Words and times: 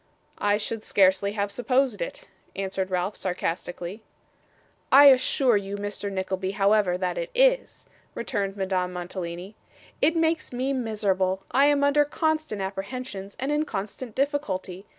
'I 0.39 0.57
should 0.57 0.83
scarcely 0.83 1.33
have 1.33 1.51
supposed 1.51 2.01
it,' 2.01 2.27
answered 2.55 2.89
Ralph, 2.89 3.15
sarcastically. 3.15 4.01
'I 4.91 5.05
assure 5.09 5.57
you, 5.57 5.75
Mr. 5.77 6.11
Nickleby, 6.11 6.53
however, 6.53 6.97
that 6.97 7.19
it 7.19 7.29
is,' 7.35 7.85
returned 8.15 8.57
Madame 8.57 8.91
Mantalini. 8.93 9.53
'It 10.01 10.15
makes 10.15 10.51
me 10.51 10.73
miserable! 10.73 11.43
I 11.51 11.67
am 11.67 11.83
under 11.83 12.03
constant 12.03 12.63
apprehensions, 12.63 13.35
and 13.39 13.51
in 13.51 13.63
constant 13.63 14.15
difficulty. 14.15 14.87